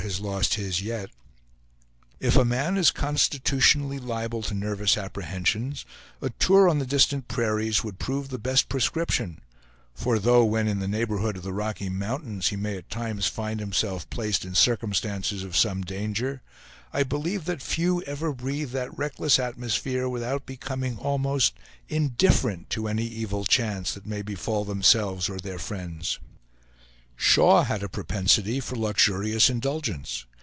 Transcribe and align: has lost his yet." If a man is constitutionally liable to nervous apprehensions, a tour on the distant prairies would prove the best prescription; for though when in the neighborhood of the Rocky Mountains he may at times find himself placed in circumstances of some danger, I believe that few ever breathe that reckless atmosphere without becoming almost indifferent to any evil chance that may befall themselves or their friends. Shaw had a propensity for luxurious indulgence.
has 0.03 0.19
lost 0.19 0.55
his 0.55 0.81
yet." 0.81 1.11
If 2.19 2.35
a 2.35 2.43
man 2.43 2.75
is 2.75 2.89
constitutionally 2.89 3.99
liable 3.99 4.41
to 4.41 4.55
nervous 4.55 4.97
apprehensions, 4.97 5.85
a 6.23 6.31
tour 6.31 6.67
on 6.67 6.79
the 6.79 6.87
distant 6.87 7.27
prairies 7.27 7.83
would 7.83 7.99
prove 7.99 8.27
the 8.29 8.39
best 8.39 8.67
prescription; 8.67 9.41
for 9.93 10.17
though 10.17 10.43
when 10.43 10.67
in 10.67 10.79
the 10.79 10.87
neighborhood 10.87 11.37
of 11.37 11.43
the 11.43 11.53
Rocky 11.53 11.87
Mountains 11.87 12.47
he 12.47 12.55
may 12.55 12.77
at 12.77 12.89
times 12.89 13.27
find 13.27 13.59
himself 13.59 14.09
placed 14.09 14.43
in 14.43 14.55
circumstances 14.55 15.43
of 15.43 15.55
some 15.55 15.83
danger, 15.83 16.41
I 16.91 17.03
believe 17.03 17.45
that 17.45 17.61
few 17.61 18.01
ever 18.03 18.33
breathe 18.33 18.71
that 18.71 18.97
reckless 18.97 19.37
atmosphere 19.37 20.09
without 20.09 20.47
becoming 20.47 20.97
almost 20.97 21.53
indifferent 21.89 22.71
to 22.71 22.87
any 22.87 23.05
evil 23.05 23.45
chance 23.45 23.93
that 23.93 24.07
may 24.07 24.23
befall 24.23 24.65
themselves 24.65 25.29
or 25.29 25.37
their 25.37 25.59
friends. 25.59 26.17
Shaw 27.23 27.63
had 27.63 27.83
a 27.83 27.87
propensity 27.89 28.59
for 28.59 28.75
luxurious 28.75 29.47
indulgence. 29.47 30.25